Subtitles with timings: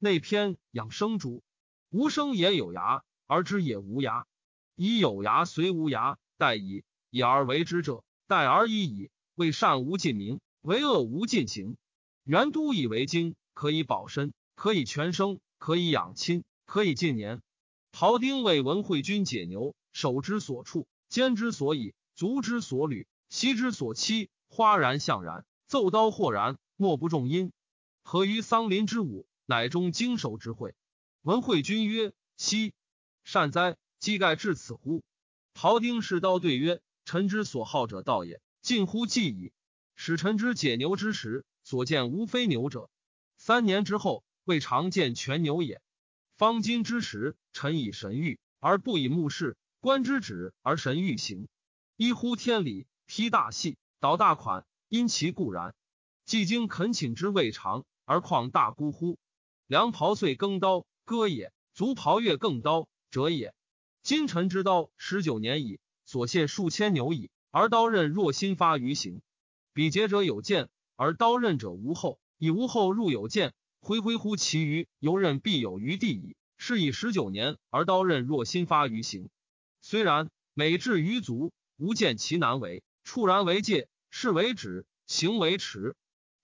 [0.00, 1.42] 内篇养生主，
[1.90, 4.24] 无生也有涯，而知也无涯。
[4.76, 9.10] 以有涯随无涯，待以以而为之者，殆而已矣。
[9.34, 11.76] 为善无尽名，为恶无尽行。
[12.24, 17.40] 元都以为经，可以保身，可以全生，可以养亲，可以尽年。
[17.92, 27.52] 庖丁为文惠君解牛，手之所处，肩之所以，足之所履，膝之所期，花然向然，奏刀豁然，莫不重音。
[28.02, 30.74] 何于桑林之舞，乃中经手之会。
[31.22, 32.74] 文惠君曰：“奚
[33.24, 33.78] 善哉！
[33.98, 35.02] 机盖至此乎？”
[35.56, 39.54] 庖丁士刀对曰：“臣之所好者道也，近乎计矣。
[39.96, 42.90] 使臣之解牛之时，所见无非牛者。
[43.38, 45.80] 三年之后，未尝见全牛也。
[46.36, 51.48] 方今之时，臣以神谕，而不以目视；观之止，而神欲行。
[51.96, 55.74] 一乎天理，披大细，导大款，因其固然。
[56.26, 59.18] 既经恳请之未尝，而况大孤乎？
[59.68, 63.54] 良庖遂更刀，割也；足庖月更刀，折也。
[64.02, 69.20] 今臣之刀十九年矣，所献数千牛矣，而刀刃若新发于行。
[69.74, 73.52] 比劫者有剑，而刀刃者无后；以无后入有剑，
[73.82, 76.34] 挥挥乎其余，游刃必有余地矣。
[76.56, 79.28] 是以十九年，而刀刃若新发于行。
[79.82, 82.82] 虽然，每至于足，无见其难为。
[83.04, 85.94] 触然为戒，是为止，行为迟。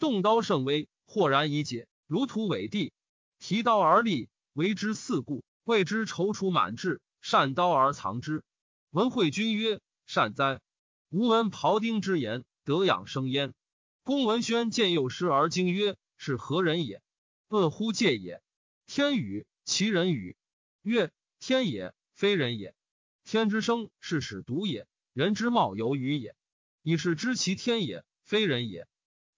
[0.00, 2.92] 动刀甚微，豁然以解，如图伟地。
[3.42, 7.00] 提刀而立，为之四顾，谓之踌躇满志。
[7.20, 8.44] 善刀而藏之。
[8.90, 10.60] 文惠君曰：“善哉！
[11.10, 13.52] 吾闻庖丁之言，得养生焉。”
[14.04, 17.02] 公文宣见幼师而惊曰：“是何人也？”
[17.50, 18.40] 问乎介也。
[18.86, 19.44] 天与。
[19.64, 20.36] 其人与
[20.82, 22.76] 曰：“天也，非人也。
[23.24, 26.36] 天之生，是使独也；人之貌，由于也。
[26.82, 28.86] 以是知其天也，非人也，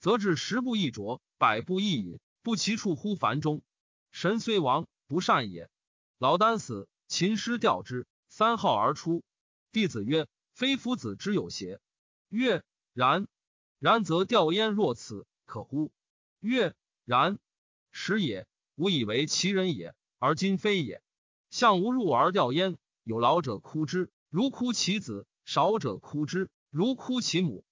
[0.00, 3.62] 则至十步一啄，百步一饮，不其处乎凡中。
[4.12, 5.68] 神虽亡，不善也。
[6.18, 9.24] 老聃死，秦师吊之，三号而出。
[9.72, 11.80] 弟子曰：‘非夫子之有邪？’
[12.28, 12.62] 曰
[12.94, 13.26] ：‘然。’
[13.80, 15.90] 然则吊焉若此，可乎？
[16.38, 16.74] 曰
[17.04, 17.38] ：‘然。’
[17.90, 18.46] 时也，
[18.76, 21.02] 吾以为其人也。”而今非也。
[21.50, 27.64] 相无入而吊焉，有老者哭之，如哭其子；少者哭之，如哭其母。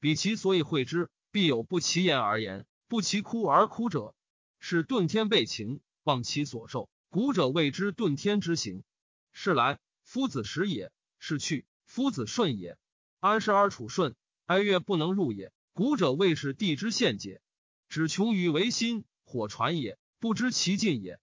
[0.00, 4.14] 彼其所以会之，必有不其言而言，不其哭而哭者，
[4.58, 6.88] 是遁天背情，望其所受。
[7.10, 8.82] 古者谓之遁天之行。
[9.30, 10.88] 是来，夫子时也；
[11.18, 12.78] 是去，夫子顺也。
[13.20, 15.52] 安时而处顺，哀乐不能入也。
[15.74, 17.42] 古者谓是地之陷解，
[17.90, 21.20] 只穷于为心，火传也，不知其尽也。